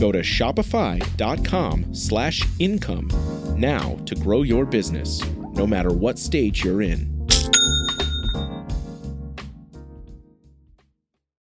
Go 0.00 0.10
to 0.10 0.20
shopify.com 0.20 1.94
slash 1.94 2.48
income 2.58 3.10
now 3.58 3.96
to 4.06 4.14
grow 4.14 4.40
your 4.40 4.64
business, 4.64 5.22
no 5.52 5.66
matter 5.66 5.92
what 5.92 6.18
stage 6.18 6.64
you're 6.64 6.80
in. 6.80 7.28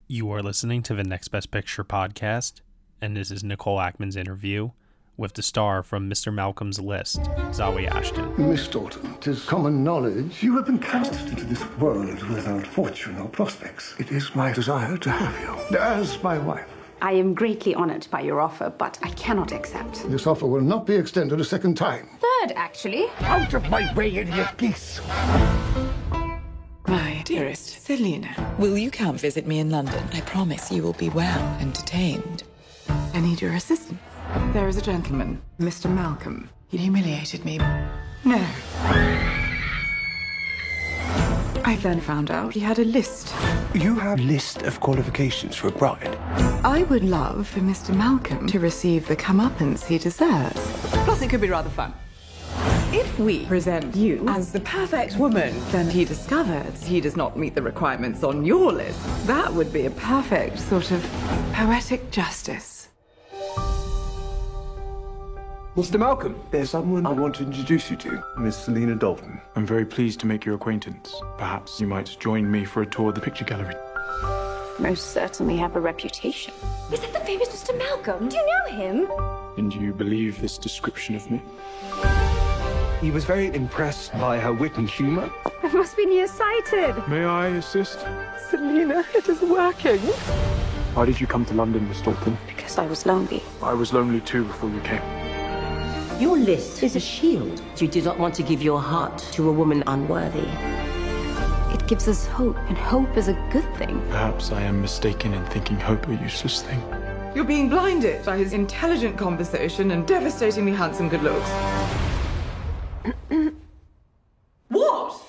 You 0.07 0.31
are 0.31 0.43
listening 0.43 0.83
to 0.83 0.95
the 0.95 1.03
Next 1.03 1.29
Best 1.29 1.51
Picture 1.51 1.85
podcast, 1.85 2.61
and 3.01 3.17
this 3.17 3.31
is 3.31 3.43
Nicole 3.43 3.79
Ackman's 3.79 4.15
interview 4.15 4.73
with 5.17 5.33
the 5.33 5.43
star 5.43 5.83
from 5.83 6.11
Mr. 6.11 6.33
Malcolm's 6.33 6.79
List, 6.79 7.23
Zawe 7.53 7.89
Ashton. 7.89 8.51
Miss 8.51 8.69
Dalton, 8.69 9.15
it 9.15 9.27
is 9.27 9.45
common 9.45 9.83
knowledge 9.83 10.43
you 10.43 10.55
have 10.57 10.67
been 10.67 10.79
cast 10.79 11.29
into 11.29 11.45
this 11.45 11.65
world 11.79 12.23
without 12.25 12.67
fortune 12.67 13.17
or 13.19 13.29
prospects. 13.29 13.95
It 13.99 14.13
is 14.13 14.35
my 14.35 14.53
desire 14.53 14.99
to 14.99 15.11
have 15.11 15.41
you 15.41 15.79
as 15.79 16.23
my 16.23 16.37
wife. 16.37 16.74
I 17.05 17.13
am 17.13 17.35
greatly 17.35 17.75
honored 17.75 18.07
by 18.11 18.23
your 18.23 18.41
offer, 18.41 18.73
but 18.79 18.99
I 19.03 19.11
cannot 19.11 19.53
accept. 19.53 20.09
This 20.09 20.27
offer 20.27 20.47
will 20.47 20.63
not 20.63 20.87
be 20.87 20.95
extended 20.95 21.39
a 21.39 21.45
second 21.45 21.75
time. 21.75 22.09
Third, 22.19 22.55
actually. 22.57 23.09
Out 23.19 23.53
of 23.53 23.69
my 23.69 23.93
way, 23.93 24.17
idiot 24.17 24.49
geese! 24.57 25.03
My 26.89 27.21
dearest 27.27 27.85
Selina, 27.85 28.55
will 28.59 28.79
you 28.79 28.91
come 28.91 29.19
visit 29.19 29.47
me 29.47 29.59
in 29.59 29.69
London? 29.69 30.03
I 30.15 30.23
promise 30.23 30.73
you 30.73 30.83
will 30.83 30.95
be 30.95 31.11
well 31.11 31.45
entertained. 31.61 32.45
I 32.89 33.21
need 33.21 33.43
your 33.43 33.53
assistance. 33.53 34.01
There 34.55 34.67
is 34.67 34.79
a 34.79 34.83
gentleman, 34.83 35.43
Mr. 35.61 35.95
Malcolm. 35.95 36.49
He 36.69 36.79
humiliated 36.79 37.45
me. 37.45 37.59
No. 38.25 38.43
I 41.67 41.77
then 41.77 42.01
found 42.01 42.31
out 42.31 42.53
he 42.53 42.61
had 42.61 42.79
a 42.79 42.85
list. 42.85 43.35
You 43.73 43.95
have 43.95 44.21
a 44.21 44.23
list 44.23 44.63
of 44.63 44.81
qualifications 44.81 45.57
for 45.57 45.69
a 45.69 45.73
bride. 45.73 46.19
I 46.63 46.83
would 46.91 47.03
love 47.03 47.49
for 47.49 47.61
Mr. 47.61 47.97
Malcolm 47.97 48.47
to 48.49 48.59
receive 48.59 49.07
the 49.07 49.17
comeuppance 49.17 49.85
he 49.85 49.97
deserves. 49.97 50.61
Plus, 51.05 51.23
it 51.23 51.31
could 51.31 51.41
be 51.41 51.49
rather 51.49 51.71
fun. 51.71 51.95
If 52.93 53.19
we 53.19 53.47
present 53.47 53.97
you 53.97 54.25
as 54.29 54.53
the 54.53 54.61
perfect 54.61 55.17
woman, 55.17 55.55
then 55.71 55.89
he 55.89 56.05
discovers 56.05 56.85
he 56.85 57.01
does 57.01 57.17
not 57.17 57.39
meet 57.39 57.55
the 57.55 57.63
requirements 57.63 58.23
on 58.23 58.45
your 58.45 58.71
list. 58.71 59.01
That 59.27 59.53
would 59.53 59.73
be 59.73 59.87
a 59.87 59.91
perfect 59.91 60.59
sort 60.59 60.91
of 60.91 61.03
poetic 61.55 62.11
justice. 62.11 62.74
Mr. 65.77 65.99
Malcolm, 65.99 66.41
there's 66.53 66.71
someone 66.71 67.05
I 67.05 67.11
want 67.11 67.35
to 67.35 67.43
introduce 67.43 67.91
you 67.91 67.97
to, 67.97 68.23
Miss 68.39 68.57
Selina 68.57 68.95
Dalton. 68.95 69.41
I'm 69.57 69.67
very 69.67 69.85
pleased 69.85 70.21
to 70.21 70.27
make 70.27 70.45
your 70.45 70.55
acquaintance. 70.55 71.21
Perhaps 71.37 71.81
you 71.81 71.89
might 71.89 72.17
join 72.21 72.49
me 72.49 72.65
for 72.65 72.83
a 72.83 72.87
tour 72.87 73.09
of 73.09 73.17
the 73.17 73.21
picture 73.21 73.45
gallery. 73.45 73.75
Most 74.79 75.11
certainly 75.11 75.57
have 75.57 75.75
a 75.75 75.81
reputation. 75.81 76.55
Is 76.93 77.01
that 77.01 77.13
the 77.13 77.19
famous 77.19 77.49
Mr. 77.49 77.77
Malcolm? 77.77 78.29
Do 78.29 78.37
you 78.37 78.47
know 78.47 78.77
him? 78.77 79.11
And 79.57 79.69
do 79.69 79.81
you 79.81 79.93
believe 79.93 80.41
this 80.41 80.59
description 80.59 81.17
of 81.17 81.29
me? 81.29 81.43
He 83.01 83.11
was 83.11 83.25
very 83.25 83.49
impressed 83.49 84.13
by 84.13 84.39
her 84.39 84.53
wit 84.53 84.77
and 84.77 84.89
humor. 84.89 85.29
I 85.61 85.73
must 85.73 85.97
be 85.97 86.07
nearsighted. 86.07 86.97
May 87.09 87.25
I 87.25 87.49
assist? 87.49 87.99
Selina, 88.49 89.05
it 89.13 89.29
is 89.29 89.41
working. 89.43 89.99
Why 90.95 91.05
did 91.05 91.21
you 91.21 91.27
come 91.27 91.45
to 91.47 91.55
London, 91.55 91.89
Miss 91.89 92.01
Dalton? 92.01 92.39
Because 92.47 92.79
I 92.79 92.87
was 92.87 93.07
lonely. 93.07 93.43
I 93.61 93.73
was 93.73 93.93
lonely 93.93 94.21
too 94.21 94.45
before 94.45 94.71
you 94.71 94.81
came. 94.83 95.24
Your 96.21 96.37
list 96.39 96.85
is 96.85 96.95
a 96.95 97.01
shield. 97.01 97.61
You 97.79 97.89
do 97.89 98.01
not 98.01 98.21
want 98.21 98.37
to 98.37 98.45
give 98.45 98.63
your 98.63 98.81
heart 98.81 99.19
to 99.33 99.49
a 99.49 99.53
woman 99.53 99.83
unworthy. 99.89 100.47
It 101.75 101.89
gives 101.89 102.07
us 102.07 102.25
hope, 102.27 102.57
and 102.69 102.79
hope 102.79 103.17
is 103.17 103.27
a 103.27 103.33
good 103.51 103.65
thing. 103.75 104.01
Perhaps 104.11 104.53
I 104.53 104.63
am 104.63 104.81
mistaken 104.81 105.35
in 105.35 105.45
thinking 105.47 105.77
hope 105.77 106.07
a 106.07 106.15
useless 106.15 106.63
thing. 106.63 106.81
You're 107.35 107.45
being 107.45 107.69
blinded 107.69 108.25
by 108.25 108.37
his 108.37 108.53
intelligent 108.53 109.19
conversation 109.19 109.91
and 109.91 110.07
devastatingly 110.07 110.71
handsome 110.71 111.09
good 111.09 111.25
looks. 111.25 111.51
what? 114.69 115.21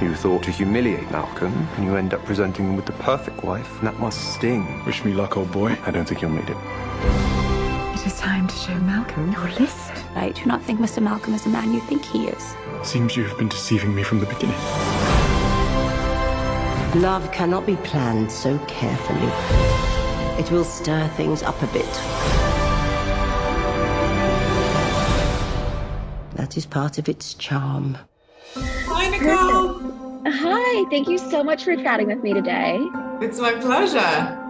You 0.00 0.14
thought 0.14 0.44
to 0.44 0.52
humiliate 0.52 1.10
Malcolm, 1.10 1.52
and 1.76 1.84
you 1.84 1.96
end 1.96 2.14
up 2.14 2.24
presenting 2.24 2.66
him 2.66 2.76
with 2.76 2.86
the 2.86 2.92
perfect 2.92 3.42
wife, 3.42 3.78
and 3.78 3.88
that 3.88 3.98
must 3.98 4.34
sting. 4.34 4.84
Wish 4.86 5.04
me 5.04 5.12
luck, 5.12 5.36
old 5.36 5.50
boy. 5.50 5.76
I 5.84 5.90
don't 5.90 6.04
think 6.06 6.22
you'll 6.22 6.30
need 6.30 6.48
it. 6.48 7.45
It 8.06 8.12
is 8.12 8.20
time 8.20 8.46
to 8.46 8.54
show 8.54 8.78
Malcolm 8.82 9.32
your 9.32 9.48
list. 9.58 9.90
I 10.14 10.30
do 10.30 10.44
not 10.46 10.62
think 10.62 10.78
Mr. 10.78 11.02
Malcolm 11.02 11.34
is 11.34 11.42
the 11.42 11.48
man 11.50 11.74
you 11.74 11.80
think 11.80 12.04
he 12.04 12.28
is. 12.28 12.54
Seems 12.84 13.16
you 13.16 13.24
have 13.24 13.36
been 13.36 13.48
deceiving 13.48 13.92
me 13.96 14.04
from 14.04 14.20
the 14.20 14.26
beginning. 14.26 14.56
Love 17.02 17.28
cannot 17.32 17.66
be 17.66 17.74
planned 17.78 18.30
so 18.30 18.60
carefully. 18.68 19.28
It 20.40 20.52
will 20.52 20.62
stir 20.62 21.08
things 21.16 21.42
up 21.42 21.60
a 21.60 21.66
bit. 21.66 21.92
That 26.36 26.56
is 26.56 26.64
part 26.64 26.98
of 26.98 27.08
its 27.08 27.34
charm. 27.34 27.98
Hi, 28.54 29.08
Nicole. 29.10 30.22
Hi, 30.30 30.88
thank 30.90 31.08
you 31.08 31.18
so 31.18 31.42
much 31.42 31.64
for 31.64 31.74
chatting 31.74 32.06
with 32.06 32.22
me 32.22 32.34
today. 32.34 32.78
It's 33.20 33.40
my 33.40 33.54
pleasure. 33.54 34.44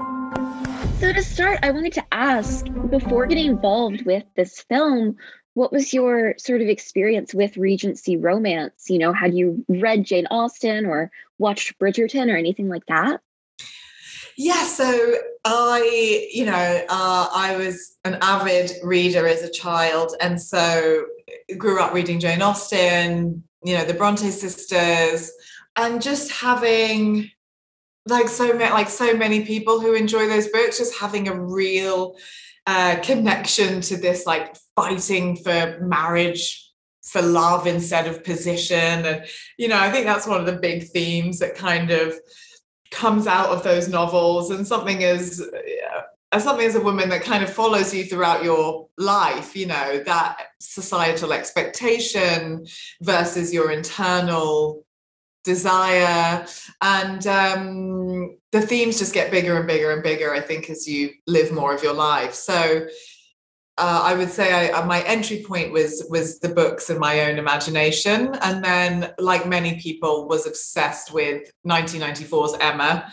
So, 0.98 1.12
to 1.12 1.22
start, 1.22 1.58
I 1.62 1.70
wanted 1.70 1.92
to 1.92 2.05
ask 2.16 2.64
before 2.88 3.26
getting 3.26 3.46
involved 3.46 4.06
with 4.06 4.24
this 4.36 4.60
film, 4.62 5.16
what 5.52 5.70
was 5.70 5.92
your 5.92 6.34
sort 6.38 6.62
of 6.62 6.68
experience 6.68 7.34
with 7.34 7.58
Regency 7.58 8.16
romance? 8.16 8.86
You 8.88 8.98
know, 8.98 9.12
had 9.12 9.34
you 9.34 9.64
read 9.68 10.04
Jane 10.04 10.26
Austen 10.30 10.86
or 10.86 11.10
watched 11.38 11.78
Bridgerton 11.78 12.32
or 12.32 12.36
anything 12.36 12.68
like 12.68 12.86
that? 12.86 13.20
Yeah, 14.38 14.64
so 14.64 15.14
I, 15.44 16.28
you 16.32 16.44
know, 16.46 16.84
uh, 16.88 17.28
I 17.32 17.56
was 17.56 17.96
an 18.04 18.18
avid 18.20 18.70
reader 18.82 19.26
as 19.26 19.42
a 19.42 19.50
child, 19.50 20.14
and 20.20 20.40
so 20.40 21.04
grew 21.56 21.80
up 21.80 21.94
reading 21.94 22.20
Jane 22.20 22.42
Austen, 22.42 23.42
you 23.64 23.76
know, 23.76 23.84
the 23.84 23.94
Bronte 23.94 24.30
sisters, 24.30 25.32
and 25.76 26.02
just 26.02 26.30
having 26.32 27.30
like 28.06 28.28
so 28.28 28.52
many 28.52 28.70
like 28.70 28.88
so 28.88 29.14
many 29.14 29.44
people 29.44 29.80
who 29.80 29.94
enjoy 29.94 30.26
those 30.26 30.48
books, 30.48 30.78
just 30.78 30.98
having 30.98 31.28
a 31.28 31.38
real 31.38 32.16
uh, 32.66 32.96
connection 33.02 33.80
to 33.80 33.96
this 33.96 34.26
like 34.26 34.56
fighting 34.74 35.36
for 35.36 35.78
marriage 35.80 36.62
for 37.02 37.22
love 37.22 37.66
instead 37.66 38.06
of 38.06 38.24
position. 38.24 39.04
And 39.04 39.24
you 39.56 39.68
know 39.68 39.78
i 39.78 39.90
think 39.90 40.06
that's 40.06 40.26
one 40.26 40.40
of 40.40 40.46
the 40.46 40.60
big 40.60 40.88
themes 40.88 41.38
that 41.40 41.54
kind 41.54 41.90
of 41.90 42.14
comes 42.90 43.26
out 43.26 43.50
of 43.50 43.62
those 43.62 43.88
novels. 43.88 44.50
And 44.50 44.66
something 44.66 45.02
as 45.04 45.42
as 46.32 46.44
something 46.44 46.66
as 46.66 46.74
a 46.74 46.80
woman 46.80 47.08
that 47.08 47.22
kind 47.22 47.42
of 47.42 47.52
follows 47.52 47.94
you 47.94 48.04
throughout 48.04 48.44
your 48.44 48.88
life 48.98 49.56
you 49.56 49.66
know 49.66 50.02
that 50.04 50.38
societal 50.60 51.32
expectation 51.32 52.66
versus 53.00 53.52
your 53.54 53.70
internal 53.70 54.85
desire 55.46 56.46
and 56.82 57.26
um, 57.26 58.36
the 58.52 58.60
themes 58.60 58.98
just 58.98 59.14
get 59.14 59.30
bigger 59.30 59.56
and 59.56 59.66
bigger 59.66 59.92
and 59.92 60.02
bigger 60.02 60.34
i 60.34 60.40
think 60.40 60.68
as 60.68 60.86
you 60.86 61.10
live 61.26 61.50
more 61.52 61.74
of 61.74 61.82
your 61.82 61.94
life 61.94 62.34
so 62.34 62.86
uh, 63.78 64.00
I 64.04 64.14
would 64.14 64.30
say 64.30 64.72
I, 64.72 64.84
my 64.86 65.02
entry 65.02 65.44
point 65.46 65.70
was 65.70 66.06
was 66.08 66.38
the 66.38 66.48
books 66.48 66.88
and 66.88 66.98
my 66.98 67.28
own 67.28 67.38
imagination, 67.38 68.34
and 68.40 68.64
then, 68.64 69.12
like 69.18 69.46
many 69.46 69.78
people, 69.78 70.26
was 70.28 70.46
obsessed 70.46 71.12
with 71.12 71.50
1994's 71.66 72.56
Emma. 72.58 73.12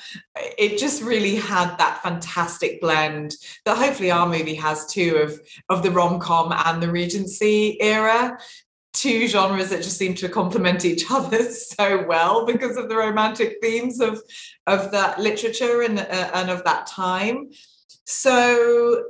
It 0.58 0.78
just 0.78 1.04
really 1.04 1.36
had 1.36 1.76
that 1.78 2.02
fantastic 2.02 2.80
blend 2.80 3.36
that 3.66 3.78
hopefully 3.78 4.10
our 4.10 4.28
movie 4.28 4.56
has 4.56 4.86
too 4.86 5.18
of 5.18 5.42
of 5.68 5.84
the 5.84 5.92
rom 5.92 6.18
com 6.22 6.54
and 6.54 6.82
the 6.82 6.90
Regency 6.90 7.78
era. 7.82 8.38
Two 8.94 9.28
genres 9.28 9.70
that 9.70 9.84
just 9.84 9.98
seem 9.98 10.14
to 10.16 10.30
complement 10.30 10.86
each 10.86 11.06
other 11.12 11.44
so 11.52 12.06
well 12.08 12.46
because 12.46 12.78
of 12.78 12.90
the 12.90 12.96
romantic 12.96 13.58
themes 13.62 14.00
of 14.00 14.22
of 14.68 14.92
that 14.92 15.20
literature 15.20 15.82
and 15.82 16.00
uh, 16.00 16.32
and 16.34 16.50
of 16.50 16.64
that 16.64 16.88
time. 16.88 17.50
So 18.06 19.04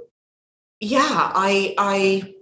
yeah, 0.80 1.32
I 1.36 1.76
I 1.78 2.34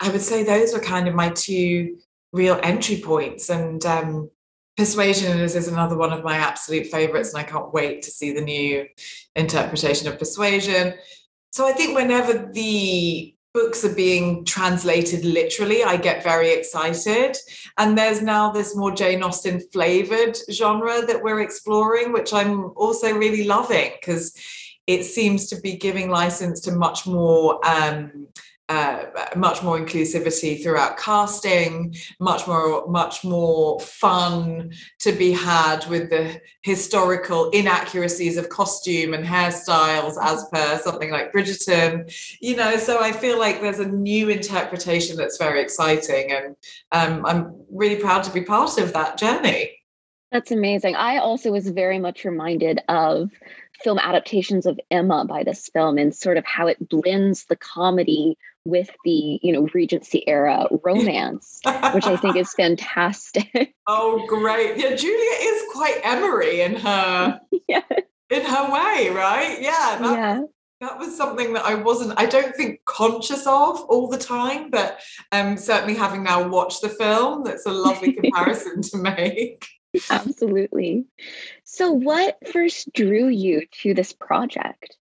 I 0.00 0.10
would 0.10 0.22
say 0.22 0.42
those 0.42 0.74
are 0.74 0.80
kind 0.80 1.08
of 1.08 1.14
my 1.14 1.30
two 1.30 1.98
real 2.32 2.58
entry 2.62 3.00
points 3.00 3.50
and 3.50 3.84
um 3.86 4.30
Persuasion 4.76 5.38
is, 5.38 5.56
is 5.56 5.68
another 5.68 5.96
one 5.96 6.12
of 6.12 6.22
my 6.22 6.36
absolute 6.36 6.88
favorites, 6.88 7.32
and 7.32 7.38
I 7.38 7.48
can't 7.48 7.72
wait 7.72 8.02
to 8.02 8.10
see 8.10 8.32
the 8.32 8.42
new 8.42 8.86
interpretation 9.34 10.06
of 10.06 10.18
Persuasion. 10.18 10.92
So 11.50 11.66
I 11.66 11.72
think 11.72 11.96
whenever 11.96 12.50
the 12.52 13.34
books 13.56 13.86
are 13.86 13.94
being 13.94 14.44
translated 14.44 15.24
literally, 15.24 15.82
I 15.82 15.96
get 15.96 16.22
very 16.22 16.50
excited. 16.52 17.38
And 17.78 17.96
there's 17.96 18.20
now 18.20 18.52
this 18.52 18.76
more 18.76 18.94
Jane 18.94 19.22
Austen 19.22 19.62
flavored 19.72 20.36
genre 20.52 21.00
that 21.06 21.22
we're 21.22 21.40
exploring, 21.40 22.12
which 22.12 22.34
I'm 22.34 22.72
also 22.76 23.14
really 23.14 23.44
loving 23.44 23.92
because 23.98 24.34
it 24.86 25.04
seems 25.04 25.48
to 25.48 25.60
be 25.62 25.76
giving 25.76 26.10
license 26.10 26.60
to 26.62 26.72
much 26.72 27.06
more 27.06 27.58
um, 27.66 28.28
uh, 28.68 29.04
much 29.36 29.62
more 29.62 29.78
inclusivity 29.78 30.60
throughout 30.60 30.98
casting, 30.98 31.94
much 32.18 32.46
more 32.48 32.86
much 32.88 33.22
more 33.22 33.78
fun 33.80 34.72
to 34.98 35.12
be 35.12 35.30
had 35.30 35.86
with 35.86 36.10
the 36.10 36.40
historical 36.62 37.48
inaccuracies 37.50 38.36
of 38.36 38.48
costume 38.48 39.14
and 39.14 39.24
hairstyles 39.24 40.16
as 40.20 40.44
per 40.52 40.78
something 40.78 41.10
like 41.10 41.32
Bridgerton. 41.32 42.12
You 42.40 42.56
know, 42.56 42.76
so 42.76 43.00
I 43.00 43.12
feel 43.12 43.38
like 43.38 43.60
there's 43.60 43.78
a 43.78 43.88
new 43.88 44.30
interpretation 44.30 45.16
that's 45.16 45.38
very 45.38 45.62
exciting, 45.62 46.32
and 46.32 46.56
um, 46.90 47.24
I'm 47.24 47.64
really 47.70 47.96
proud 47.96 48.24
to 48.24 48.32
be 48.32 48.42
part 48.42 48.78
of 48.78 48.92
that 48.94 49.16
journey. 49.16 49.75
That's 50.32 50.50
amazing. 50.50 50.96
I 50.96 51.18
also 51.18 51.52
was 51.52 51.68
very 51.68 51.98
much 51.98 52.24
reminded 52.24 52.80
of 52.88 53.30
film 53.82 53.98
adaptations 53.98 54.66
of 54.66 54.80
Emma 54.90 55.24
by 55.24 55.44
this 55.44 55.68
film 55.72 55.98
and 55.98 56.14
sort 56.14 56.36
of 56.36 56.44
how 56.44 56.66
it 56.66 56.88
blends 56.88 57.44
the 57.44 57.56
comedy 57.56 58.36
with 58.66 58.90
the 59.04 59.38
you 59.42 59.52
know 59.52 59.68
regency 59.72 60.26
era 60.28 60.66
romance 60.82 61.60
which 61.94 62.06
i 62.06 62.16
think 62.16 62.36
is 62.36 62.52
fantastic. 62.52 63.72
Oh 63.88 64.24
great. 64.26 64.76
Yeah 64.76 64.96
julia 64.96 65.30
is 65.40 65.62
quite 65.72 66.00
emery 66.02 66.62
in 66.62 66.74
her 66.74 67.40
yeah. 67.68 67.82
in 68.30 68.44
her 68.44 68.64
way 68.72 69.10
right? 69.10 69.58
Yeah 69.60 69.98
that, 70.00 70.18
yeah. 70.18 70.42
that 70.80 70.98
was 70.98 71.16
something 71.16 71.52
that 71.52 71.64
i 71.64 71.74
wasn't 71.74 72.18
i 72.18 72.26
don't 72.26 72.56
think 72.56 72.80
conscious 72.84 73.46
of 73.46 73.80
all 73.82 74.08
the 74.08 74.18
time 74.18 74.70
but 74.70 75.00
um 75.30 75.56
certainly 75.56 75.94
having 75.94 76.24
now 76.24 76.48
watched 76.48 76.82
the 76.82 76.88
film 76.88 77.44
that's 77.44 77.64
a 77.64 77.70
lovely 77.70 78.12
comparison 78.20 78.82
to 78.82 78.98
make 78.98 79.68
absolutely 80.10 81.04
so 81.64 81.92
what 81.92 82.38
first 82.52 82.92
drew 82.92 83.28
you 83.28 83.66
to 83.70 83.94
this 83.94 84.12
project 84.12 84.96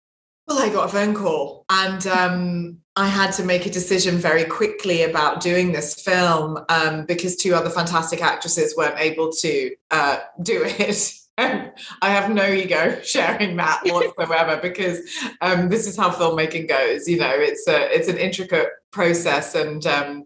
well, 0.50 0.58
I 0.58 0.69
got 0.69 0.88
a 0.88 0.92
phone 0.92 1.14
call 1.14 1.64
and 1.70 2.04
um, 2.08 2.78
I 2.96 3.06
had 3.06 3.31
to 3.34 3.44
make 3.44 3.66
a 3.66 3.70
decision 3.70 4.16
very 4.16 4.42
quickly 4.42 5.04
about 5.04 5.40
doing 5.40 5.70
this 5.70 5.94
film 5.94 6.58
um, 6.69 7.06
because 7.06 7.37
two 7.37 7.54
other 7.54 7.70
fantastic 7.70 8.20
actresses 8.20 8.76
weren't 8.76 8.98
able 8.98 9.31
to 9.31 9.70
uh, 9.92 10.19
do 10.42 10.64
it. 10.64 11.14
I 11.38 12.10
have 12.10 12.31
no 12.31 12.50
ego 12.50 13.00
sharing 13.04 13.56
that 13.58 13.82
whatsoever 13.84 14.58
because 14.60 14.98
um, 15.40 15.69
this 15.69 15.86
is 15.86 15.96
how 15.96 16.10
filmmaking 16.10 16.69
goes. 16.69 17.06
You 17.06 17.19
know, 17.19 17.32
it's 17.32 17.69
a 17.69 17.96
it's 17.96 18.08
an 18.08 18.19
intricate 18.19 18.70
process, 18.90 19.54
and 19.54 19.86
um, 19.86 20.25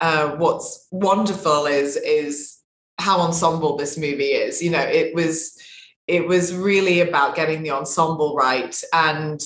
uh, 0.00 0.36
what's 0.36 0.88
wonderful 0.90 1.66
is 1.66 1.96
is 1.96 2.59
how 3.00 3.20
ensemble 3.20 3.76
this 3.76 3.96
movie 3.96 4.32
is. 4.32 4.62
You 4.62 4.70
know, 4.70 4.80
it 4.80 5.14
was 5.14 5.58
it 6.06 6.26
was 6.26 6.54
really 6.54 7.00
about 7.00 7.36
getting 7.36 7.62
the 7.62 7.70
ensemble 7.70 8.34
right 8.34 8.80
and 8.92 9.40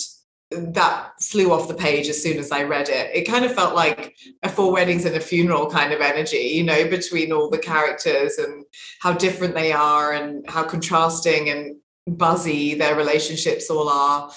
that 0.51 1.11
flew 1.21 1.53
off 1.53 1.69
the 1.69 1.75
page 1.75 2.09
as 2.09 2.23
soon 2.23 2.39
as 2.39 2.53
I 2.53 2.63
read 2.63 2.89
it. 2.89 3.11
It 3.15 3.25
kind 3.25 3.45
of 3.45 3.55
felt 3.55 3.75
like 3.75 4.15
a 4.43 4.49
four 4.49 4.73
weddings 4.73 5.05
and 5.05 5.17
a 5.17 5.21
funeral 5.21 5.69
kind 5.69 5.93
of 5.93 6.01
energy, 6.01 6.37
you 6.37 6.63
know, 6.63 6.89
between 6.89 7.33
all 7.33 7.51
the 7.51 7.59
characters 7.59 8.39
and 8.39 8.65
how 9.01 9.13
different 9.13 9.55
they 9.55 9.73
are 9.73 10.13
and 10.13 10.49
how 10.49 10.65
contrasting 10.65 11.51
and 11.51 11.77
buzzy 12.07 12.75
their 12.75 12.95
relationships 12.97 13.69
all 13.69 13.89
are. 13.89 14.31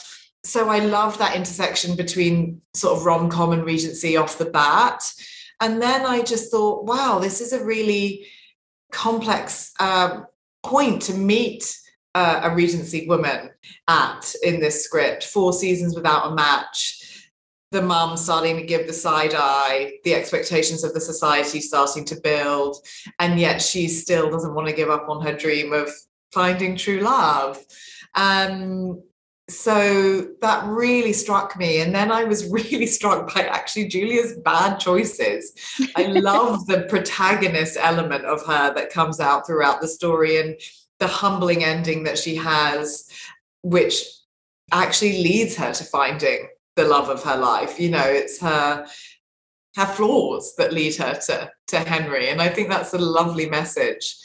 So 0.44 0.70
I 0.70 0.80
loved 0.80 1.20
that 1.20 1.36
intersection 1.36 1.96
between 1.96 2.62
sort 2.74 2.98
of 2.98 3.06
rom 3.06 3.30
com 3.30 3.52
and 3.52 3.66
Regency 3.66 4.18
off 4.18 4.38
the 4.38 4.46
bat. 4.46 5.04
And 5.60 5.82
then 5.82 6.06
I 6.06 6.22
just 6.22 6.52
thought, 6.52 6.86
wow, 6.86 7.20
this 7.20 7.42
is 7.42 7.54
a 7.54 7.64
really 7.64 8.28
complex 8.92 9.74
uh, 9.80 10.22
point 10.64 11.02
to 11.04 11.14
meet 11.14 11.78
uh, 12.16 12.42
a 12.44 12.56
Regency 12.56 13.08
woman 13.08 13.52
at 13.88 14.34
in 14.44 14.60
this 14.60 14.84
script. 14.84 15.24
Four 15.24 15.54
seasons 15.54 15.96
without 15.96 16.32
a 16.32 16.36
match. 16.36 17.30
The 17.72 17.82
mum 17.82 18.16
starting 18.16 18.56
to 18.56 18.64
give 18.64 18.88
the 18.88 18.94
side 18.94 19.34
eye, 19.36 20.00
the 20.06 20.16
expectations 20.16 20.84
of 20.86 20.94
the 20.94 21.02
society 21.02 21.60
starting 21.60 22.06
to 22.06 22.20
build, 22.22 22.78
and 23.20 23.38
yet 23.40 23.62
she 23.62 23.90
still 23.90 24.32
doesn't 24.32 24.56
want 24.56 24.68
to 24.70 24.74
give 24.74 24.90
up 24.90 25.10
on 25.10 25.22
her 25.22 25.34
dream 25.34 25.74
of 25.74 25.92
finding 26.32 26.78
true 26.78 27.02
love. 27.02 27.60
Um, 28.16 29.04
so 29.50 30.28
that 30.42 30.66
really 30.66 31.14
struck 31.14 31.58
me. 31.58 31.80
And 31.80 31.96
then 31.96 32.12
I 32.12 32.26
was 32.26 32.50
really 32.52 32.88
struck 32.88 33.34
by 33.34 33.42
actually 33.42 33.88
Julia's 33.88 34.38
bad 34.44 34.78
choices. 34.78 35.54
I 35.96 36.04
love 36.04 36.68
the 36.68 36.82
protagonist 36.90 37.78
element 37.80 38.26
of 38.26 38.46
her 38.46 38.74
that 38.74 38.92
comes 38.92 39.20
out 39.20 39.48
throughout 39.48 39.82
the 39.82 39.88
story. 39.88 40.40
And 40.40 40.60
the 41.00 41.08
humbling 41.08 41.64
ending 41.64 42.04
that 42.04 42.18
she 42.18 42.36
has, 42.36 43.10
which 43.62 44.04
actually 44.72 45.24
leads 45.24 45.56
her 45.56 45.72
to 45.74 45.84
finding 45.84 46.48
the 46.76 46.86
love 46.86 47.10
of 47.10 47.24
her 47.24 47.38
life. 47.38 47.80
You 47.80 47.90
know, 47.90 48.06
it's 48.06 48.40
her 48.42 48.88
her 49.76 49.86
flaws 49.86 50.56
that 50.58 50.74
lead 50.74 50.96
her 50.96 51.14
to 51.14 51.52
to 51.68 51.80
Henry, 51.80 52.30
and 52.30 52.42
I 52.42 52.50
think 52.50 52.70
that's 52.70 52.94
a 52.94 52.98
lovely 52.98 53.50
message. 53.50 54.16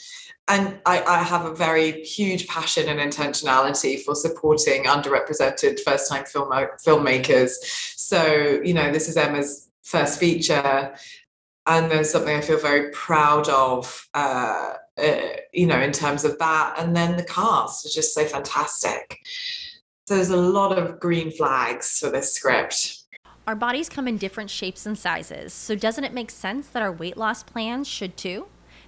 And 0.47 0.79
I, 0.85 1.01
I 1.03 1.23
have 1.23 1.45
a 1.45 1.55
very 1.55 2.03
huge 2.03 2.47
passion 2.47 2.89
and 2.89 2.99
intentionality 2.99 4.01
for 4.01 4.13
supporting 4.13 4.83
underrepresented 4.83 5.79
first 5.79 6.09
time 6.09 6.25
film, 6.25 6.49
filmmakers. 6.49 7.51
So, 7.95 8.61
you 8.63 8.73
know, 8.73 8.91
this 8.91 9.07
is 9.07 9.15
Emma's 9.15 9.69
first 9.83 10.19
feature 10.19 10.93
and 11.65 11.89
there's 11.89 12.11
something 12.11 12.35
I 12.35 12.41
feel 12.41 12.59
very 12.59 12.91
proud 12.91 13.47
of, 13.47 14.07
uh, 14.13 14.73
uh, 14.97 15.15
you 15.53 15.65
know, 15.65 15.79
in 15.79 15.91
terms 15.91 16.25
of 16.25 16.37
that. 16.39 16.75
And 16.77 16.95
then 16.95 17.15
the 17.15 17.23
cast 17.23 17.85
is 17.85 17.93
just 17.93 18.13
so 18.13 18.25
fantastic. 18.25 19.19
So 20.07 20.15
there's 20.15 20.29
a 20.29 20.37
lot 20.37 20.77
of 20.77 20.99
green 20.99 21.31
flags 21.31 21.99
for 21.99 22.09
this 22.09 22.33
script. 22.33 23.03
Our 23.47 23.55
bodies 23.55 23.89
come 23.89 24.07
in 24.07 24.17
different 24.17 24.49
shapes 24.49 24.85
and 24.85 24.97
sizes, 24.97 25.53
so 25.53 25.75
doesn't 25.75 26.03
it 26.03 26.13
make 26.13 26.31
sense 26.31 26.67
that 26.67 26.81
our 26.81 26.91
weight 26.91 27.17
loss 27.17 27.43
plans 27.43 27.87
should 27.87 28.15
too? 28.15 28.47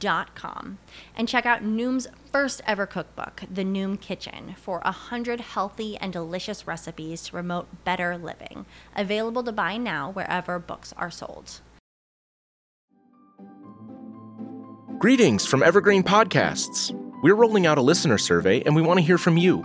noom.com 0.00 0.78
and 1.16 1.28
check 1.28 1.46
out 1.46 1.62
Noom's 1.62 2.06
first 2.32 2.60
ever 2.66 2.86
cookbook, 2.86 3.42
The 3.50 3.64
Noom 3.64 4.00
Kitchen, 4.00 4.54
for 4.56 4.80
100 4.80 5.40
healthy 5.40 5.96
and 5.96 6.12
delicious 6.12 6.66
recipes 6.66 7.22
to 7.24 7.32
promote 7.32 7.84
better 7.84 8.16
living. 8.18 8.66
Available 8.96 9.42
to 9.44 9.52
buy 9.52 9.76
now 9.76 10.10
wherever 10.10 10.58
books 10.58 10.92
are 10.96 11.10
sold. 11.10 11.60
Greetings 14.98 15.44
from 15.44 15.62
Evergreen 15.62 16.02
Podcasts. 16.02 16.92
We're 17.22 17.34
rolling 17.34 17.66
out 17.66 17.78
a 17.78 17.82
listener 17.82 18.18
survey 18.18 18.62
and 18.62 18.74
we 18.74 18.82
want 18.82 18.98
to 18.98 19.04
hear 19.04 19.18
from 19.18 19.36
you. 19.36 19.64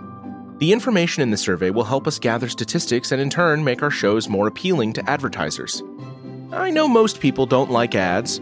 The 0.59 0.73
information 0.73 1.23
in 1.23 1.31
the 1.31 1.37
survey 1.37 1.69
will 1.69 1.85
help 1.85 2.05
us 2.05 2.19
gather 2.19 2.49
statistics 2.49 3.11
and 3.13 3.21
in 3.21 3.29
turn 3.29 3.63
make 3.63 3.81
our 3.81 3.91
shows 3.91 4.27
more 4.27 4.47
appealing 4.47 4.93
to 4.93 5.09
advertisers. 5.09 5.81
I 6.51 6.69
know 6.71 6.87
most 6.87 7.21
people 7.21 7.45
don't 7.45 7.71
like 7.71 7.95
ads 7.95 8.41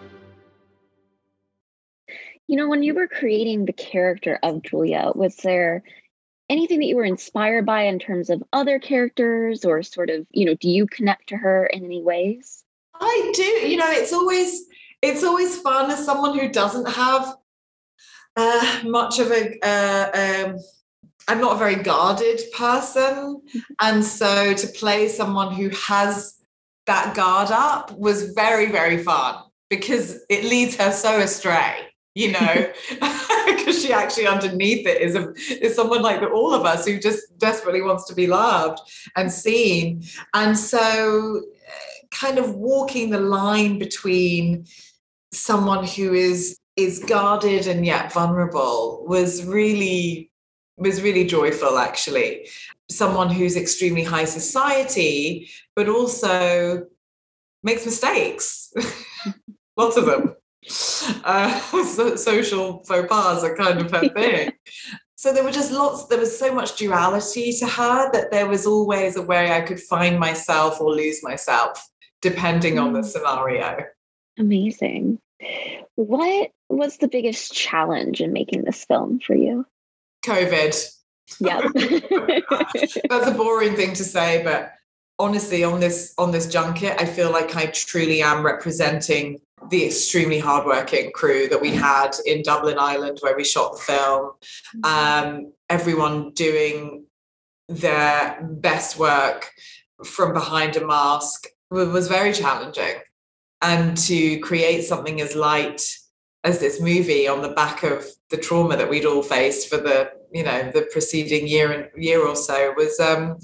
You 2.51 2.57
know, 2.57 2.67
when 2.67 2.83
you 2.83 2.93
were 2.93 3.07
creating 3.07 3.63
the 3.63 3.71
character 3.71 4.37
of 4.43 4.61
Julia, 4.61 5.13
was 5.15 5.37
there 5.37 5.83
anything 6.49 6.81
that 6.81 6.87
you 6.87 6.97
were 6.97 7.05
inspired 7.05 7.65
by 7.65 7.83
in 7.83 7.97
terms 7.97 8.29
of 8.29 8.43
other 8.51 8.77
characters 8.77 9.63
or 9.63 9.81
sort 9.83 10.09
of, 10.09 10.27
you 10.31 10.43
know, 10.43 10.55
do 10.55 10.67
you 10.67 10.85
connect 10.85 11.29
to 11.29 11.37
her 11.37 11.65
in 11.67 11.85
any 11.85 12.03
ways? 12.03 12.65
I 12.93 13.31
do. 13.33 13.43
You 13.43 13.77
know, 13.77 13.89
it's 13.89 14.11
always 14.11 14.65
it's 15.01 15.23
always 15.23 15.61
fun 15.61 15.91
as 15.91 16.03
someone 16.03 16.37
who 16.37 16.49
doesn't 16.49 16.89
have 16.89 17.33
uh, 18.35 18.81
much 18.83 19.19
of 19.19 19.31
a 19.31 19.57
uh, 19.63 20.49
um, 20.49 20.59
I'm 21.29 21.39
not 21.39 21.55
a 21.55 21.57
very 21.57 21.75
guarded 21.75 22.41
person. 22.53 23.41
Mm-hmm. 23.47 23.59
And 23.79 24.03
so 24.03 24.53
to 24.53 24.67
play 24.67 25.07
someone 25.07 25.53
who 25.53 25.69
has 25.69 26.37
that 26.85 27.15
guard 27.15 27.49
up 27.49 27.97
was 27.97 28.33
very, 28.33 28.69
very 28.73 29.01
fun 29.01 29.41
because 29.69 30.19
it 30.27 30.43
leads 30.43 30.75
her 30.75 30.91
so 30.91 31.21
astray, 31.21 31.87
you 32.13 32.31
know, 32.31 32.71
because 33.45 33.81
she 33.81 33.93
actually 33.93 34.27
underneath 34.27 34.85
it 34.85 35.01
is 35.01 35.15
a 35.15 35.33
is 35.63 35.75
someone 35.75 36.01
like 36.01 36.21
all 36.21 36.53
of 36.53 36.65
us 36.65 36.85
who 36.85 36.99
just 36.99 37.37
desperately 37.37 37.81
wants 37.81 38.05
to 38.05 38.15
be 38.15 38.27
loved 38.27 38.79
and 39.15 39.31
seen. 39.31 40.03
And 40.33 40.57
so 40.57 41.41
uh, 41.41 42.05
kind 42.11 42.37
of 42.37 42.55
walking 42.55 43.09
the 43.09 43.19
line 43.19 43.79
between 43.79 44.65
someone 45.31 45.85
who 45.85 46.13
is 46.13 46.57
is 46.75 46.99
guarded 46.99 47.67
and 47.67 47.85
yet 47.85 48.11
vulnerable 48.11 49.05
was 49.07 49.45
really 49.45 50.31
was 50.77 51.01
really 51.01 51.25
joyful 51.25 51.77
actually. 51.77 52.49
Someone 52.89 53.29
who's 53.29 53.55
extremely 53.55 54.03
high 54.03 54.25
society 54.25 55.49
but 55.77 55.87
also 55.87 56.87
makes 57.63 57.85
mistakes. 57.85 58.73
Lots 59.77 59.95
of 59.95 60.05
them 60.05 60.35
uh, 61.23 61.59
so, 61.85 62.15
social 62.15 62.83
faux 62.83 63.07
pas 63.07 63.43
are 63.43 63.55
kind 63.55 63.81
of 63.81 63.91
her 63.91 64.09
thing 64.09 64.51
so 65.15 65.33
there 65.33 65.43
were 65.43 65.51
just 65.51 65.71
lots 65.71 66.05
there 66.07 66.19
was 66.19 66.37
so 66.37 66.53
much 66.53 66.77
duality 66.77 67.51
to 67.51 67.67
her 67.67 68.11
that 68.11 68.31
there 68.31 68.47
was 68.47 68.65
always 68.65 69.15
a 69.15 69.21
way 69.21 69.51
i 69.51 69.61
could 69.61 69.79
find 69.79 70.19
myself 70.19 70.79
or 70.79 70.91
lose 70.91 71.23
myself 71.23 71.89
depending 72.21 72.77
on 72.77 72.93
the 72.93 72.99
mm. 72.99 73.05
scenario 73.05 73.83
amazing 74.37 75.19
what 75.95 76.51
was 76.69 76.97
the 76.97 77.07
biggest 77.07 77.51
challenge 77.51 78.21
in 78.21 78.31
making 78.31 78.63
this 78.63 78.85
film 78.85 79.19
for 79.19 79.35
you 79.35 79.65
COVID. 80.23 80.91
Yeah. 81.39 81.61
That's 83.09 83.27
a 83.27 83.33
boring 83.35 83.75
thing 83.75 83.93
to 83.93 84.03
say, 84.03 84.43
but 84.43 84.73
honestly, 85.19 85.63
on 85.63 85.79
this 85.79 86.13
on 86.17 86.31
this 86.31 86.47
junket, 86.47 86.95
I 86.99 87.05
feel 87.05 87.31
like 87.31 87.55
I 87.55 87.67
truly 87.67 88.21
am 88.21 88.45
representing 88.45 89.39
the 89.69 89.85
extremely 89.85 90.39
hardworking 90.39 91.11
crew 91.11 91.47
that 91.49 91.61
we 91.61 91.71
had 91.75 92.11
in 92.25 92.41
Dublin, 92.41 92.77
Ireland, 92.77 93.19
where 93.21 93.35
we 93.35 93.43
shot 93.43 93.73
the 93.73 93.79
film. 93.79 94.31
Mm-hmm. 94.83 94.85
Um, 94.85 95.53
everyone 95.69 96.31
doing 96.31 97.05
their 97.67 98.39
best 98.41 98.97
work 98.97 99.51
from 100.03 100.33
behind 100.33 100.75
a 100.75 100.85
mask 100.85 101.47
was 101.69 102.07
very 102.07 102.33
challenging. 102.33 102.95
And 103.61 103.95
to 103.97 104.39
create 104.39 104.83
something 104.83 105.21
as 105.21 105.35
light 105.35 105.81
as 106.43 106.59
this 106.59 106.81
movie 106.81 107.27
on 107.27 107.41
the 107.41 107.49
back 107.49 107.83
of 107.83 108.05
the 108.29 108.37
trauma 108.37 108.75
that 108.77 108.89
we'd 108.89 109.05
all 109.05 109.21
faced 109.21 109.69
for 109.69 109.77
the 109.77 110.09
you 110.31 110.43
know 110.43 110.71
the 110.71 110.87
preceding 110.91 111.47
year 111.47 111.71
and 111.71 112.03
year 112.03 112.25
or 112.25 112.35
so 112.35 112.73
was 112.75 112.99
um 112.99 113.37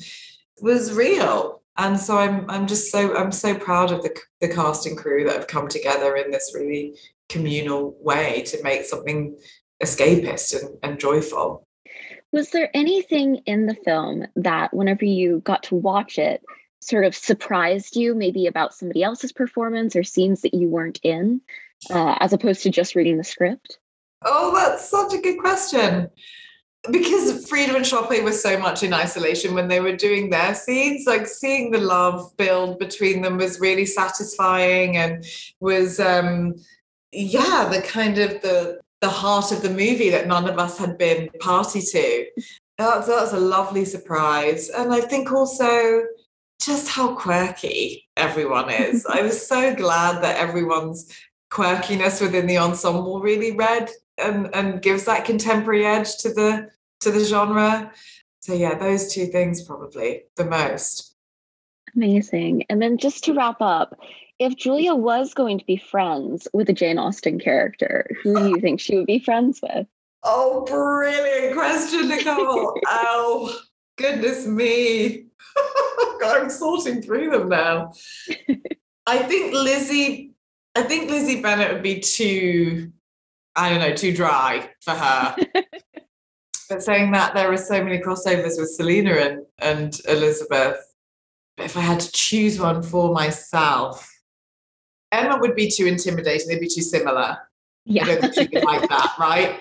was 0.62 0.93
real 0.93 1.62
and 1.77 2.00
so 2.00 2.17
i'm 2.17 2.50
i'm 2.50 2.67
just 2.67 2.91
so 2.91 3.15
i'm 3.15 3.31
so 3.31 3.57
proud 3.57 3.91
of 3.91 4.01
the 4.03 4.15
the 4.41 4.48
casting 4.48 4.96
crew 4.96 5.24
that 5.24 5.36
have 5.36 5.48
come 5.48 5.67
together 5.67 6.15
in 6.15 6.31
this 6.31 6.53
really 6.55 6.96
communal 7.29 7.96
way 8.00 8.41
to 8.43 8.62
make 8.63 8.84
something 8.84 9.38
escapist 9.84 10.60
and, 10.60 10.77
and 10.84 11.00
joyful 11.00 11.65
was 12.31 12.50
there 12.51 12.69
anything 12.74 13.38
in 13.46 13.67
the 13.67 13.75
film 13.75 14.25
that 14.36 14.74
whenever 14.74 15.05
you 15.05 15.41
got 15.46 15.63
to 15.63 15.75
watch 15.75 16.17
it 16.17 16.43
sort 16.81 17.05
of 17.05 17.15
surprised 17.15 17.96
you 17.96 18.13
maybe 18.13 18.48
about 18.48 18.74
somebody 18.74 19.03
else's 19.03 19.31
performance 19.31 19.96
or 19.96 20.03
scenes 20.03 20.41
that 20.41 20.53
you 20.53 20.69
weren't 20.69 21.00
in 21.03 21.41
uh, 21.89 22.15
as 22.19 22.34
opposed 22.34 22.63
to 22.63 22.69
just 22.69 22.96
reading 22.96 23.17
the 23.17 23.24
script? 23.24 23.79
Oh, 24.25 24.55
that's 24.55 24.89
such 24.89 25.13
a 25.13 25.22
good 25.22 25.39
question. 25.39 26.10
Because 26.91 27.50
Freida 27.50 27.75
and 27.75 27.86
Sope 27.86 28.24
were 28.24 28.32
so 28.32 28.60
much 28.60 28.84
in 28.84 28.94
isolation 28.94 29.53
when 29.53 29.67
they 29.67 29.79
were 29.79 29.96
doing 29.96 30.29
their 30.29 30.53
scenes, 30.53 31.06
like 31.06 31.27
seeing 31.27 31.72
the 31.72 31.79
love 31.79 32.36
build 32.38 32.79
between 32.79 33.22
them 33.22 33.38
was 33.38 33.60
really 33.60 33.86
satisfying 33.86 34.98
and 34.98 35.25
was, 35.60 36.00
um, 36.00 36.56
yeah, 37.12 37.70
the 37.72 37.82
kind 37.82 38.17
of 38.17 38.41
the 38.41 38.79
the 39.01 39.10
heart 39.10 39.51
of 39.51 39.62
the 39.62 39.70
movie 39.70 40.10
that 40.10 40.27
none 40.27 40.50
of 40.50 40.58
us 40.58 40.77
had 40.77 40.98
been 40.98 41.29
party 41.39 41.82
to. 41.82 42.25
That, 42.79 43.06
that 43.06 43.22
was 43.22 43.34
a 43.34 43.39
lovely 43.39 43.86
surprise, 43.86 44.70
and 44.70 44.94
I 44.94 45.01
think 45.01 45.32
also 45.32 46.03
just 46.62 46.89
how 46.89 47.15
quirky 47.15 48.08
everyone 48.17 48.70
is. 48.70 49.06
I 49.06 49.22
was 49.22 49.48
so 49.48 49.75
glad 49.84 50.24
that 50.24 50.38
everyone's 50.38 51.12
quirkiness 51.51 52.22
within 52.22 52.48
the 52.48 52.58
ensemble 52.58 53.20
really 53.22 53.56
read 53.56 53.89
and, 54.17 54.53
and 54.53 54.81
gives 54.81 55.05
that 55.05 55.25
contemporary 55.25 55.86
edge 55.86 56.17
to 56.17 56.29
the 56.33 56.69
to 57.01 57.12
the 57.12 57.24
genre. 57.24 57.91
So 58.39 58.53
yeah, 58.53 58.75
those 58.75 59.13
two 59.13 59.27
things 59.27 59.63
probably 59.63 60.24
the 60.36 60.45
most. 60.45 61.15
Amazing. 61.95 62.65
And 62.69 62.81
then 62.81 62.97
just 62.97 63.24
to 63.25 63.33
wrap 63.33 63.62
up, 63.62 64.00
if 64.39 64.55
Julia 64.55 64.95
was 64.95 65.33
going 65.33 65.59
to 65.59 65.65
be 65.65 65.77
friends 65.77 66.47
with 66.53 66.69
a 66.69 66.74
Jane 66.74 66.97
Austen 66.97 67.39
character, 67.39 68.09
who 68.21 68.38
do 68.38 68.50
you 68.50 68.59
think 68.62 68.79
she 68.79 68.95
would 68.95 69.07
be 69.07 69.19
friends 69.19 69.59
with? 69.62 69.88
Oh, 70.24 70.65
brilliant 70.65 71.55
question, 71.55 72.09
Nicole. 72.09 72.79
oh, 72.88 73.59
goodness 73.97 74.45
me. 74.45 75.25
God, 76.19 76.41
I'm 76.41 76.50
sorting 76.50 77.01
through 77.01 77.31
them 77.31 77.50
now. 77.50 77.93
I 79.05 79.19
think 79.19 79.53
Lizzie 79.53 80.36
I 80.77 80.83
think 80.83 81.09
Lizzie 81.09 81.41
Bennet 81.41 81.74
would 81.74 81.81
be 81.81 82.00
too, 82.01 82.91
I 83.58 83.70
don't 83.70 83.80
know, 83.80 83.94
too 83.94 84.14
dry 84.14 84.70
for 84.82 84.92
her. 84.92 85.36
but 86.70 86.84
saying 86.84 87.12
that, 87.12 87.34
there 87.34 87.52
are 87.52 87.58
so 87.58 87.84
many 87.84 87.98
crossovers 87.98 88.60
with 88.60 88.70
Selina 88.70 89.14
and, 89.14 89.46
and 89.60 90.00
Elizabeth. 90.08 90.78
But 91.58 91.66
if 91.66 91.76
I 91.76 91.82
had 91.82 92.00
to 92.00 92.12
choose 92.12 92.60
one 92.60 92.84
for 92.84 93.12
myself, 93.12 94.08
Emma 95.12 95.40
would 95.40 95.56
be 95.56 95.72
too 95.72 95.88
intimidating. 95.88 96.48
They'd 96.48 96.60
be 96.60 96.68
too 96.68 96.84
similar. 96.84 97.38
Yeah. 97.86 98.06
I 98.06 98.16
don't 98.16 98.36
think 98.36 98.54
like 98.64 98.88
that, 98.88 99.16
right? 99.20 99.60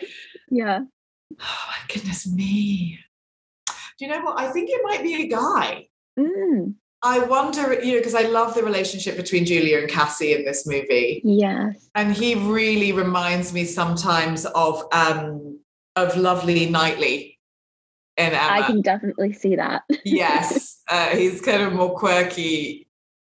Yeah. 0.50 0.80
Oh 1.40 1.64
my 1.68 1.92
goodness 1.92 2.26
me. 2.30 2.98
Do 3.98 4.04
you 4.04 4.08
know 4.08 4.20
what? 4.20 4.38
I 4.38 4.50
think 4.50 4.68
it 4.70 4.80
might 4.84 5.02
be 5.02 5.22
a 5.22 5.26
guy. 5.26 5.88
Mm. 6.18 6.74
I 7.02 7.20
wonder, 7.20 7.80
you 7.82 7.92
know, 7.92 7.98
because 7.98 8.14
I 8.14 8.22
love 8.22 8.54
the 8.54 8.62
relationship 8.62 9.16
between 9.16 9.44
Julia 9.44 9.78
and 9.78 9.88
Cassie 9.88 10.32
in 10.32 10.44
this 10.44 10.66
movie. 10.66 11.20
Yes. 11.24 11.88
And 11.94 12.12
he 12.12 12.34
really 12.34 12.92
reminds 12.92 13.52
me 13.52 13.64
sometimes 13.64 14.46
of 14.46 14.82
um 14.92 15.60
of 15.94 16.16
lovely 16.16 16.68
Knightley 16.68 17.38
in 18.16 18.32
Emma. 18.32 18.38
I 18.38 18.62
can 18.62 18.80
definitely 18.80 19.32
see 19.32 19.56
that. 19.56 19.82
yes. 20.04 20.72
Uh, 20.88 21.08
he's 21.16 21.40
kind 21.40 21.62
of 21.62 21.72
more 21.72 21.98
quirky, 21.98 22.86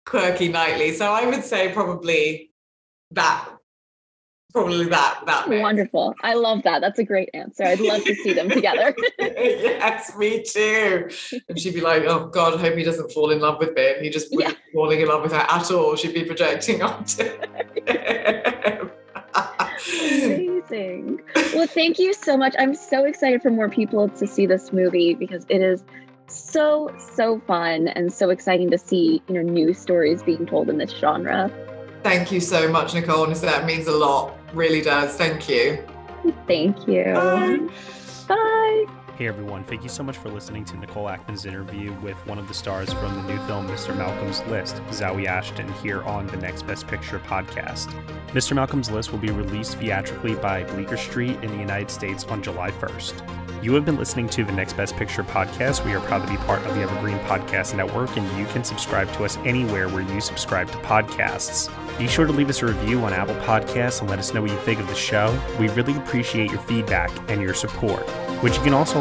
quirky 0.05 0.49
Knightley. 0.49 0.91
So 0.93 1.13
I 1.13 1.25
would 1.25 1.45
say 1.45 1.73
probably 1.73 2.51
that 3.13 3.49
probably 4.55 4.87
that 4.87 5.21
that 5.27 5.49
wonderful. 5.49 6.15
I 6.23 6.35
love 6.35 6.63
that. 6.63 6.81
That's 6.81 6.99
a 7.01 7.05
great 7.05 7.29
answer. 7.35 7.65
I'd 7.65 7.81
love 7.81 8.05
to 8.05 8.15
see 8.15 8.33
them 8.33 8.49
together. 8.49 8.95
Yes 9.19 10.17
me 10.17 10.43
too. 10.43 11.11
And 11.49 11.59
she'd 11.59 11.75
be 11.75 11.81
like 11.81 12.05
oh 12.05 12.27
god 12.29 12.55
i 12.55 12.59
hope 12.59 12.77
he 12.77 12.85
doesn't 12.85 13.13
fall 13.13 13.31
in 13.31 13.41
love 13.41 13.59
with 13.59 13.75
me. 13.75 13.95
And 13.95 14.05
he 14.05 14.11
just 14.11 14.29
yeah. 14.31 14.53
falling 14.73 15.01
in 15.01 15.09
love 15.09 15.23
with 15.23 15.33
her 15.33 15.47
at 15.49 15.71
all. 15.71 15.97
She'd 15.97 16.15
be 16.15 16.25
projecting 16.25 16.83
onto 16.89 17.29
amazing. 20.15 21.21
Well 21.55 21.67
thank 21.67 21.99
you 21.99 22.15
so 22.15 22.37
much. 22.37 22.55
I'm 22.59 22.75
so 22.75 23.05
excited 23.05 23.43
for 23.43 23.51
more 23.51 23.69
people 23.69 24.09
to 24.09 24.27
see 24.27 24.47
this 24.47 24.73
movie 24.73 25.15
because 25.15 25.45
it 25.49 25.61
is 25.61 25.85
so 26.27 26.95
so 26.99 27.41
fun 27.41 27.89
and 27.89 28.13
so 28.13 28.31
exciting 28.31 28.71
to 28.71 28.79
see 28.79 29.23
you 29.29 29.35
know 29.35 29.43
new 29.43 29.75
stories 29.75 30.23
being 30.23 30.47
told 30.47 30.71
in 30.71 30.79
this 30.79 30.91
genre 30.91 31.51
Thank 32.05 32.31
you 32.31 32.39
so 32.39 32.69
much, 32.69 32.93
Nicole. 32.93 33.23
Honestly, 33.23 33.49
that 33.49 33.65
means 33.65 33.87
a 33.87 33.97
lot. 33.97 34.37
Really 34.53 34.83
does. 34.83 35.17
Thank 35.17 35.49
you. 35.49 35.83
Thank 36.47 36.87
you. 36.87 37.03
Bye. 37.15 37.69
Bye. 38.29 38.87
Hey 39.17 39.29
everyone, 39.29 39.63
thank 39.63 39.85
you 39.85 39.89
so 39.89 40.03
much 40.03 40.19
for 40.19 40.29
listening 40.29 40.65
to 40.65 40.77
Nicole 40.77 41.07
Ackman's 41.07 41.47
interview 41.47 41.93
with 42.03 42.17
one 42.27 42.37
of 42.37 42.49
the 42.49 42.55
stars 42.55 42.93
from 42.93 43.15
the 43.15 43.23
new 43.33 43.39
film 43.47 43.69
Mr. 43.69 43.97
Malcolm's 43.97 44.43
List, 44.49 44.75
Zawe 44.91 45.25
Ashton, 45.25 45.73
here 45.75 46.03
on 46.03 46.27
the 46.27 46.37
Next 46.37 46.67
Best 46.67 46.89
Picture 46.89 47.21
podcast. 47.21 47.95
Mr. 48.31 48.57
Malcolm's 48.57 48.91
List 48.91 49.13
will 49.13 49.21
be 49.21 49.31
released 49.31 49.79
theatrically 49.79 50.35
by 50.35 50.65
Bleecker 50.65 50.97
Street 50.97 51.37
in 51.45 51.53
the 51.53 51.59
United 51.59 51.93
States 51.93 52.25
on 52.25 52.43
July 52.43 52.73
1st. 52.73 53.45
You 53.65 53.73
have 53.75 53.85
been 53.87 53.97
listening 53.97 54.29
to 54.31 54.45
the 54.45 54.53
Next 54.53 54.73
Best 54.73 54.97
Picture 54.97 55.23
podcast. 55.23 55.87
We 55.87 55.95
are 55.95 56.01
proud 56.01 56.27
to 56.27 56.31
be 56.31 56.37
part 56.39 56.63
of 56.67 56.75
the 56.75 56.83
Evergreen 56.83 57.19
Podcast 57.21 57.75
Network, 57.75 58.15
and 58.17 58.39
you 58.39 58.45
can 58.47 58.65
subscribe 58.65 59.11
to 59.13 59.25
us 59.25 59.39
anywhere 59.39 59.89
where 59.89 60.03
you 60.03 60.21
subscribe 60.21 60.69
to 60.73 60.79
podcasts. 60.79 61.71
Be 61.97 62.09
sure 62.09 62.27
to 62.27 62.33
leave 62.33 62.51
us 62.51 62.61
a 62.61 62.67
review 62.67 63.01
on 63.05 63.13
Apple 63.13 63.37
Podcasts 63.37 64.01
and 64.01 64.11
let 64.11 64.19
us 64.19 64.35
know 64.35 64.43
what 64.43 64.51
you 64.51 64.59
think 64.59 64.81
of 64.81 64.89
the 64.89 64.95
show. 64.95 65.33
We 65.61 65.69
really 65.69 65.97
appreciate 65.97 66.51
your 66.51 66.61
feedback 66.61 67.11
and 67.31 67.41
your 67.41 67.55
support, 67.55 68.03
which 68.43 68.57
you 68.57 68.63
can 68.65 68.75
also 68.75 69.01